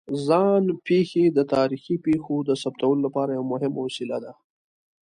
ځان 0.27 0.63
پېښې 0.87 1.23
د 1.37 1.39
تاریخي 1.53 1.95
پېښو 2.05 2.35
د 2.49 2.51
ثبتولو 2.61 2.99
لپاره 3.07 3.31
یوه 3.37 3.47
مهمه 3.53 3.79
وسیله 3.83 4.17
ده. 4.23 4.33